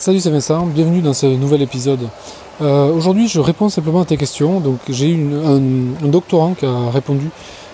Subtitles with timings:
[0.00, 2.08] Salut, c'est Vincent, bienvenue dans ce nouvel épisode.
[2.62, 4.58] Euh, aujourd'hui, je réponds simplement à tes questions.
[4.58, 7.28] Donc, j'ai eu un, doctorant qui a répondu,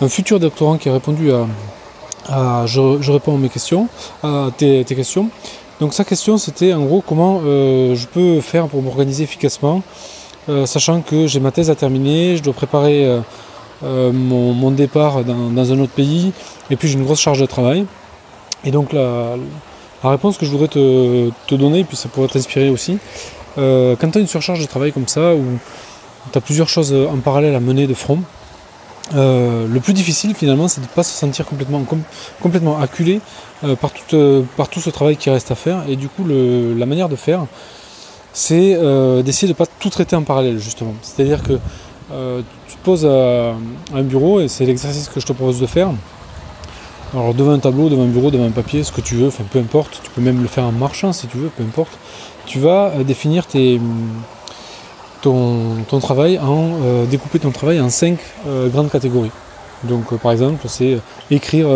[0.00, 2.66] un futur doctorant qui a répondu à.
[2.66, 3.86] je, réponds à mes questions,
[4.24, 5.28] à tes, questions.
[5.78, 9.82] Donc, sa question, c'était en gros comment euh, je peux faire pour m'organiser efficacement,
[10.48, 13.16] euh, sachant que j'ai ma thèse à terminer, je dois préparer
[13.80, 16.32] mon, départ dans, dans, un autre pays,
[16.68, 17.86] et puis j'ai une grosse charge de travail.
[18.64, 19.36] Et donc, la
[20.02, 22.98] la réponse que je voudrais te, donner, puis ça pourrait t'inspirer aussi,
[23.58, 25.44] euh, quand tu as une surcharge de travail comme ça, où
[26.30, 28.20] tu as plusieurs choses en parallèle à mener de front,
[29.14, 33.20] euh, le plus difficile finalement, c'est de ne pas se sentir complètement, acculé
[33.64, 35.82] euh, par, tout, par, tout, ce travail qui reste à faire.
[35.88, 37.46] Et du coup, la manière de faire,
[38.32, 38.74] c'est
[39.24, 40.94] d'essayer de ne pas tout traiter en parallèle, justement.
[41.02, 41.54] C'est-à-dire que
[42.68, 43.54] tu te poses à
[43.94, 45.90] un bureau, et c'est l'exercice que je te propose de faire.
[47.14, 49.44] Alors devant un tableau, devant un bureau, devant un papier, ce que tu veux, enfin
[49.50, 51.98] peu importe, tu peux même le faire en marchant si tu veux, peu importe,
[52.44, 53.80] tu vas euh, définir tes,
[55.22, 59.30] ton, travail en euh, découper ton travail en cinq euh, grandes catégories.
[59.84, 60.98] Donc par exemple c'est
[61.30, 61.68] écrire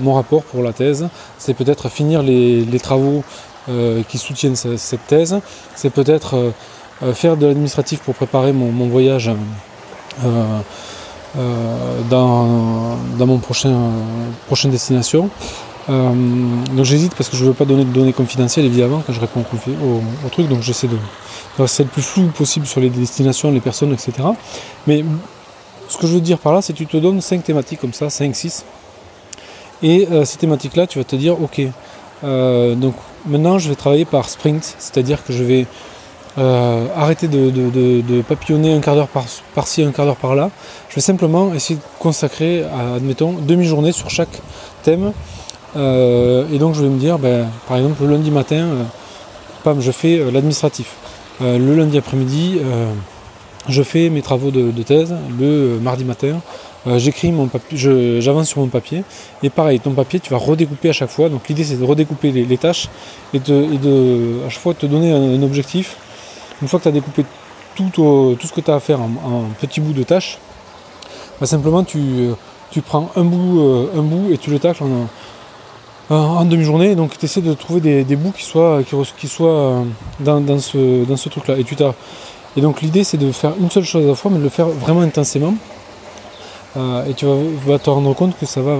[0.00, 1.08] mon rapport pour la thèse,
[1.38, 3.24] c'est peut-être finir les, travaux
[4.08, 5.40] qui soutiennent cette thèse,
[5.74, 6.52] c'est peut-être
[7.14, 9.32] faire de l'administratif pour préparer mon, voyage
[11.36, 15.30] dans, dans, mon prochain destination.
[15.90, 16.12] Euh,
[16.74, 19.20] donc j'hésite parce que je ne veux pas donner de données confidentielles évidemment quand je
[19.20, 20.98] réponds au, truc, donc j'essaie de,
[21.58, 24.12] rester le plus flou possible sur les destinations, les personnes, etc.
[24.86, 25.04] Mais
[25.88, 27.94] ce que je veux dire par là, c'est que tu te donnes 5 thématiques comme
[27.94, 28.64] ça, 5, 6.
[29.82, 31.62] Et euh, ces thématiques-là, tu vas te dire, ok,
[32.22, 32.94] donc
[33.26, 35.66] maintenant je vais travailler par sprint, c'est-à-dire que je vais
[36.38, 39.08] euh, arrêter de, papillonner un quart d'heure
[39.54, 40.50] par-ci, un quart d'heure par-là.
[40.88, 42.64] Je vais simplement essayer de consacrer,
[42.94, 44.40] admettons, demi-journée sur chaque
[44.84, 45.12] thème.
[45.76, 48.68] Euh, et donc je vais me dire, ben, par exemple, le lundi matin,
[49.66, 50.94] euh, je fais l'administratif.
[51.40, 52.60] le lundi après-midi,
[53.68, 55.14] je fais mes travaux de, thèse.
[55.38, 56.40] Le mardi matin,
[56.96, 59.02] j'écris mon papier, j'avance sur mon papier.
[59.42, 61.28] Et pareil, ton papier, tu vas redécouper à chaque fois.
[61.28, 62.88] Donc l'idée, c'est de redécouper les, tâches
[63.34, 65.96] et de, à chaque fois te donner un objectif
[66.62, 67.24] une fois que tu as découpé
[67.74, 69.10] tout, tout, ce que tu as à faire en,
[69.60, 70.38] petits bouts de tâches,
[71.40, 72.32] bah, simplement tu,
[72.84, 74.82] prends un bout, euh, un bout et tu le tâches
[76.10, 76.94] en, demi-journée.
[76.94, 79.84] Donc tu essaies de trouver des, bouts qui soient, qui, soient euh,
[80.20, 81.56] dans, ce, dans ce truc-là.
[81.58, 81.64] Et,
[82.56, 84.48] et donc l'idée c'est de faire une seule chose à la fois, mais de le
[84.48, 85.54] faire vraiment intensément.
[86.76, 87.26] Euh, et tu
[87.66, 88.76] vas, te rendre compte que ça va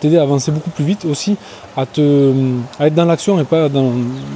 [0.00, 1.36] t'aider à avancer beaucoup plus vite aussi,
[1.76, 2.32] à, te,
[2.80, 3.92] être dans l'action et pas dans,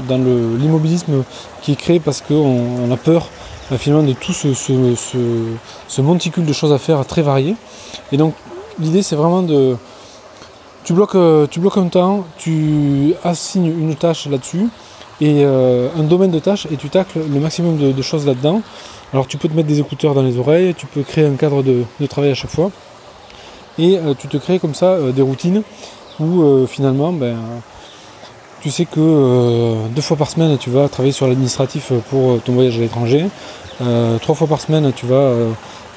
[0.08, 1.24] l'immobilisme
[1.62, 3.28] qui est créé parce qu'on a peur
[3.72, 7.56] euh, finalement de tout ce, monticule de choses à faire très variées.
[8.12, 8.34] Et donc
[8.78, 9.76] l'idée c'est vraiment de...
[10.84, 14.68] Tu bloques, euh, tu bloques un temps, tu assignes une tâche là-dessus
[15.22, 18.62] et un domaine de tâche et tu tacles le maximum de, choses là-dedans.
[19.12, 21.62] Alors tu peux te mettre des écouteurs dans les oreilles, tu peux créer un cadre
[21.62, 22.70] de travail à chaque fois
[23.80, 25.62] et euh, tu te crées comme ça euh, des routines
[26.20, 27.36] où euh, finalement ben,
[28.60, 32.76] tu sais que deux fois par semaine tu vas travailler sur l'administratif pour ton voyage
[32.76, 33.24] à l'étranger,
[34.20, 35.32] trois fois par semaine tu vas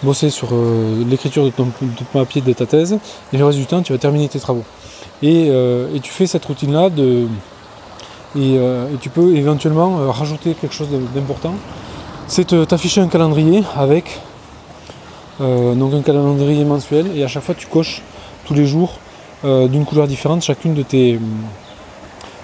[0.01, 0.47] bosser sur
[1.09, 1.67] l'écriture de ton,
[2.13, 2.97] papier de ta thèse,
[3.33, 4.63] et le reste du temps tu vas terminer tes travaux.
[5.21, 5.51] Et,
[6.01, 7.27] tu fais cette routine là de,
[8.39, 8.57] et,
[9.01, 11.55] tu peux éventuellement rajouter quelque chose d'important,
[12.27, 14.21] c'est t'afficher un calendrier avec
[15.41, 18.03] euh, donc un calendrier mensuel et à chaque fois tu coches
[18.45, 18.99] tous les jours
[19.43, 21.19] euh, d'une couleur différente chacune de tes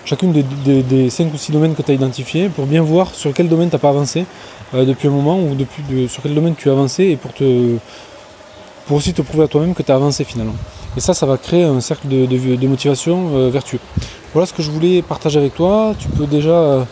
[0.05, 3.47] chacune des, 5 ou 6 domaines que tu as identifiés pour bien voir sur quel
[3.47, 4.25] domaine tu n'as pas avancé
[4.73, 7.75] euh, depuis un moment ou depuis sur quel domaine tu as avancé et pour te
[8.87, 10.55] pour aussi te prouver à toi-même que tu as avancé finalement.
[10.97, 13.77] Et ça, ça va créer un cercle de, motivation vertueux.
[14.33, 15.93] Voilà ce que je voulais partager avec toi.
[15.99, 16.87] Tu peux déjà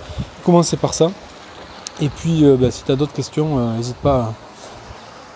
[0.46, 1.10] commencer par ça.
[2.00, 4.47] Et puis, bah, si tu as d'autres questions, n'hésite pas à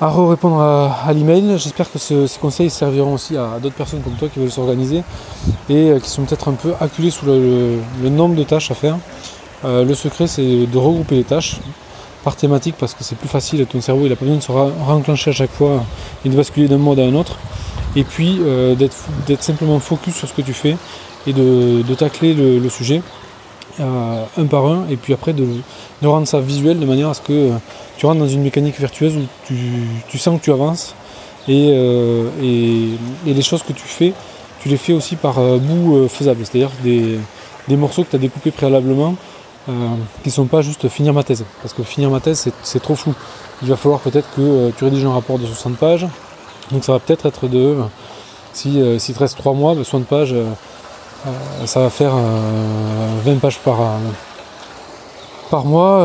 [0.01, 1.59] à répondre à, l'email.
[1.59, 5.03] J'espère que ces conseils serviront aussi à, d'autres personnes comme toi qui veulent s'organiser
[5.69, 7.79] et euh, qui sont peut-être un peu acculées sous le,
[8.09, 8.97] nombre de tâches à faire.
[9.63, 11.59] Euh, le secret c'est de regrouper les tâches
[12.23, 14.51] par thématique parce que c'est plus facile, ton cerveau il n'a pas besoin de se
[14.51, 15.83] renclencher à chaque fois
[16.25, 17.37] et de basculer d'un mode à un autre.
[17.95, 20.77] Et puis euh, d'être simplement focus sur ce que tu fais
[21.27, 23.03] et de, tacler le sujet.
[23.79, 25.45] Un par un, et puis après de,
[26.07, 27.51] rendre ça visuel de manière à ce que euh,
[27.97, 30.95] tu rentres dans une mécanique vertueuse où tu, sens que tu avances
[31.49, 34.13] euh, et, les choses que tu fais,
[34.61, 37.19] tu les fais aussi par bout faisable, c'est-à-dire des,
[37.75, 39.15] morceaux que tu as découpés préalablement
[39.65, 42.95] qui ne sont pas juste finir ma thèse, parce que finir ma thèse c'est trop
[42.95, 43.13] flou.
[43.61, 46.07] Il va falloir peut-être que tu rédiges un rapport de 60 pages,
[46.71, 47.75] donc ça va peut-être être de,
[48.53, 48.73] si,
[49.13, 53.77] te reste 3 mois, 60 pages, euh, ça va faire 20 euh, pages par,
[55.51, 56.03] par mois.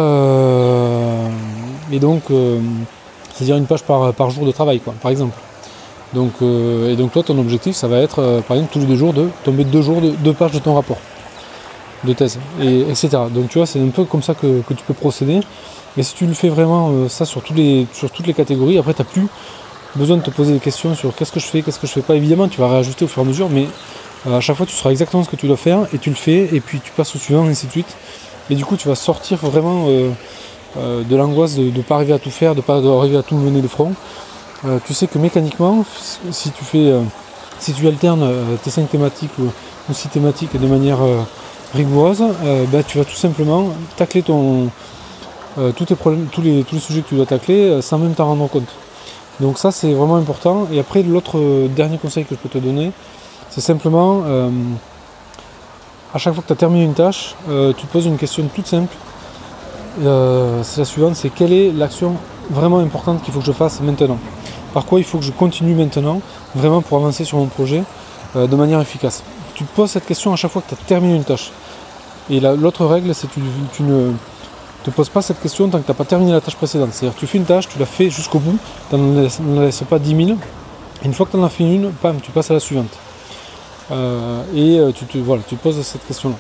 [1.91, 2.25] et donc,
[3.33, 5.39] c'est-à-dire une page par, jour de travail, quoi, par exemple.
[6.13, 9.15] Donc, et donc toi, ton objectif, ça va être, par exemple, tous les deux jours,
[9.15, 10.99] de tomber deux jours de deux pages de ton rapport
[12.05, 13.09] de thèse, et, etc.
[13.31, 15.41] Donc tu vois, c'est un peu comme ça que, tu peux procéder.
[15.97, 18.93] Et si tu le fais vraiment ça sur, tous les, sur toutes les catégories, après
[18.93, 19.27] tu n'as plus
[19.95, 22.03] besoin de te poser des questions sur qu'est-ce que je fais, qu'est-ce que je fais
[22.03, 22.15] pas.
[22.15, 23.67] Évidemment, tu vas réajuster au fur et à mesure, mais
[24.31, 26.49] à chaque fois, tu sauras exactement ce que tu dois faire et tu le fais,
[26.53, 27.97] et puis tu passes au suivant, et ainsi de suite.
[28.51, 30.11] Et du coup, tu vas sortir vraiment euh,
[30.79, 33.23] euh, de l'angoisse de ne pas arriver à tout faire, de ne pas arriver à
[33.23, 33.93] tout mener de front.
[34.65, 35.85] Euh, tu sais que mécaniquement,
[36.31, 36.93] si tu fais,
[37.59, 38.29] si tu alternes
[38.63, 39.51] tes cinq thématiques ou,
[39.93, 40.99] six thématiques de manière
[41.75, 42.25] rigoureuse,
[42.73, 44.69] bah, tu vas tout simplement tacler ton,
[45.77, 48.69] tous les, sujets que tu dois tacler sans même t'en rendre compte.
[49.39, 50.67] Donc ça c'est vraiment important.
[50.73, 52.91] Et après l'autre dernier conseil que je peux te donner,
[53.51, 54.25] c'est simplement,
[56.15, 58.45] à chaque fois que tu as terminé une tâche, euh, tu te poses une question
[58.55, 58.95] toute simple.
[60.03, 62.15] Euh, c'est la suivante, c'est quelle est l'action
[62.51, 64.19] vraiment importante qu'il faut que je fasse maintenant?
[64.75, 66.21] Par quoi il faut que je continue maintenant,
[66.55, 67.83] vraiment pour avancer sur mon projet
[68.35, 69.23] de manière efficace?
[69.55, 71.51] Tu te poses cette question à chaque fois que tu as terminé une tâche.
[72.29, 73.41] Et l'autre règle, c'est que
[73.73, 74.13] tu, ne
[74.85, 76.91] te poses pas cette question tant que tu n'as pas terminé la tâche précédente.
[76.93, 78.59] C'est-à-dire tu fais une tâche, tu la fais jusqu'au bout,
[78.91, 80.39] tu n'en laisses, pas 10 000.
[81.05, 82.91] une fois que tu en as fait une, pam, tu passes à la suivante.
[83.91, 86.37] Euh, et euh, tu te, voilà, tu poses cette question-là.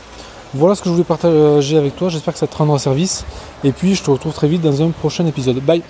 [0.54, 3.24] Voilà ce que je voulais partager avec toi, j'espère que ça te rendra service.
[3.64, 5.56] Et puis je te retrouve très vite dans un prochain épisode.
[5.60, 5.82] Bye